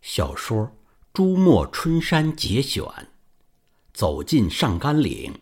[0.00, 0.58] 小说
[1.12, 2.82] 《朱墨春山节选》，
[3.92, 5.40] 走进上甘岭。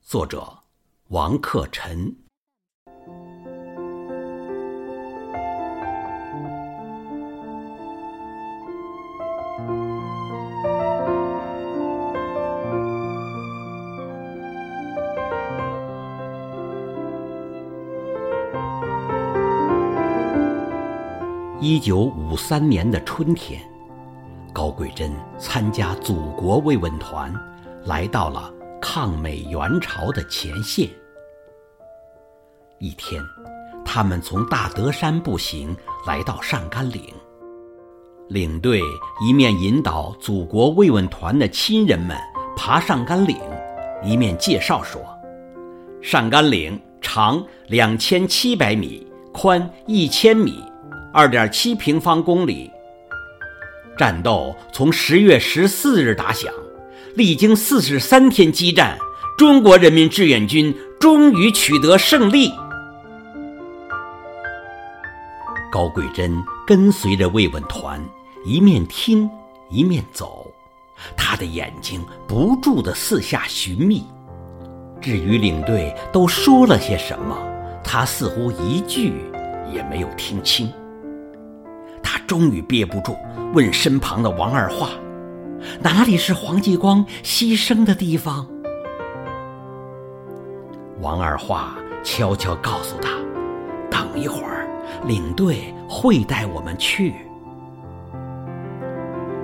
[0.00, 0.64] 作者：
[1.08, 2.23] 王克晨。
[21.66, 23.58] 一九五三年的春天，
[24.52, 27.34] 高桂珍参加祖国慰问团，
[27.86, 30.86] 来到了抗美援朝的前线。
[32.80, 33.22] 一天，
[33.82, 35.74] 他们从大德山步行
[36.06, 37.02] 来到上甘岭，
[38.28, 38.82] 领队
[39.26, 42.14] 一面引导祖国慰问团的亲人们
[42.54, 43.38] 爬上甘岭，
[44.02, 45.00] 一面介绍说
[46.02, 50.62] ：“上甘岭长两千七百米，宽一千米。”
[51.14, 52.68] 二点七平方公里。
[53.96, 56.52] 战斗从十月十四日打响，
[57.14, 58.98] 历经四十三天激战，
[59.38, 62.52] 中国人民志愿军终于取得胜利。
[65.70, 68.04] 高桂珍跟随着慰问团，
[68.44, 69.30] 一面听
[69.70, 70.52] 一面走，
[71.16, 74.04] 他的眼睛不住地四下寻觅。
[75.00, 77.38] 至于领队都说了些什么，
[77.84, 79.12] 他似乎一句
[79.72, 80.68] 也没有听清。
[82.26, 83.16] 终于憋不住，
[83.52, 84.90] 问身旁的王二化
[85.80, 88.46] ：“哪里是黄继光牺牲的地方？”
[91.00, 93.10] 王二化悄悄告诉他
[93.90, 94.66] ：“等一会儿，
[95.06, 97.14] 领队会带我们去。”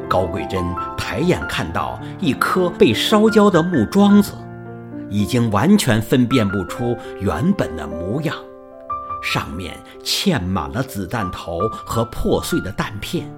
[0.09, 0.65] 高桂珍
[0.97, 4.33] 抬眼看到一颗被烧焦的木桩子，
[5.09, 8.35] 已经完全分辨不出原本的模样。
[9.23, 13.31] 上面嵌满了子弹头和破碎的弹片。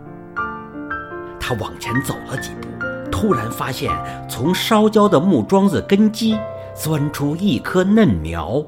[1.41, 2.69] 他往前走了几步，
[3.11, 3.91] 突然发现
[4.29, 6.39] 从烧焦的木桩子根基
[6.75, 8.65] 钻出一颗嫩苗。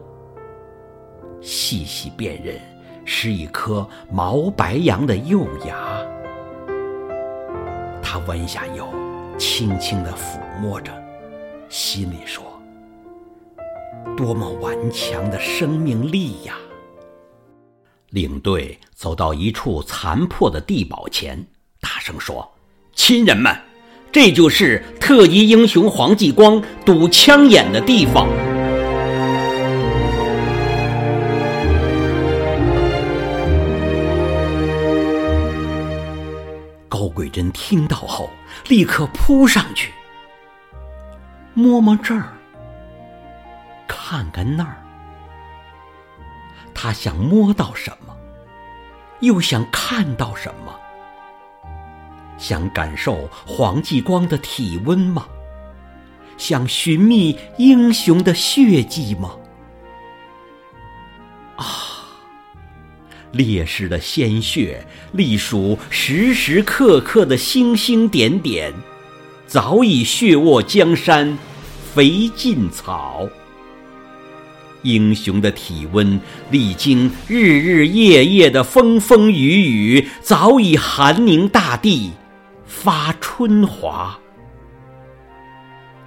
[1.41, 2.59] 细细辨认，
[3.05, 5.77] 是一颗毛白杨的幼芽。
[8.03, 8.89] 他弯下腰，
[9.39, 10.93] 轻轻地抚摸着，
[11.69, 12.45] 心里说
[14.17, 16.55] ：“多么顽强的生命力呀！”
[18.15, 21.45] 领队走到一处残破的地堡前，
[21.81, 22.49] 大声说
[22.95, 23.53] ：“亲人们，
[24.13, 28.29] 这就是特级英雄黄继光堵枪眼的地方。”
[36.89, 38.31] 高桂珍听到后，
[38.69, 39.91] 立刻扑上去，
[41.53, 42.29] 摸摸这儿，
[43.89, 44.84] 看看那儿。
[46.85, 48.15] 他想摸到什么，
[49.21, 50.79] 又想看到什么？
[52.37, 55.27] 想感受黄继光的体温吗？
[56.37, 59.31] 想寻觅英雄的血迹吗？
[61.57, 61.65] 啊！
[63.33, 68.75] 烈士的鲜血，隶属时时刻刻的星星点点，
[69.47, 71.39] 早已血沃江山，
[71.95, 73.27] 肥尽草。
[74.85, 82.13] 英雄的体温，历经日日夜夜的风风雨雨，早已寒凝大地，
[82.65, 84.17] 发春华。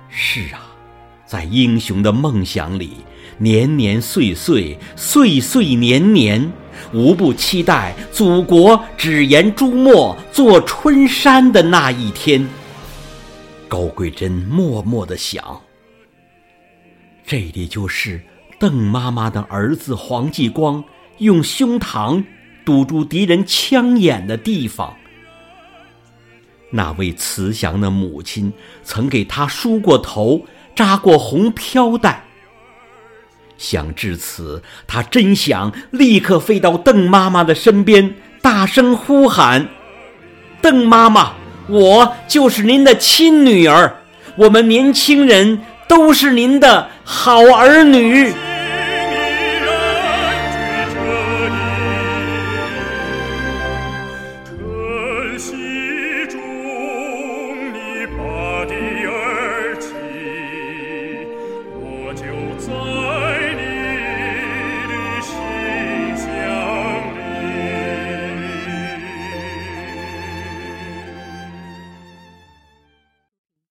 [0.10, 0.62] 是啊，
[1.26, 2.98] 在英雄的梦想里，
[3.38, 6.52] 年年岁岁，岁岁年年，
[6.94, 12.48] 无不期待祖国只言朱墨做春山的那一天。
[13.68, 15.62] 高桂珍默默的想：
[17.26, 18.22] 这里就是。
[18.60, 20.84] 邓妈妈的儿子黄继光
[21.20, 22.24] 用胸膛
[22.66, 24.96] 堵住敌人枪眼的地方，
[26.72, 28.52] 那位慈祥的母亲
[28.84, 30.44] 曾给他梳过头、
[30.76, 32.24] 扎过红飘带。
[33.58, 39.68] 想至此，他真想立刻飞到邓妈妈的身边，大声呼喊
[40.62, 41.34] ：“邓妈妈，
[41.68, 43.98] 我就是您的亲女儿，
[44.36, 48.34] 我们年轻人都是您的好儿女。”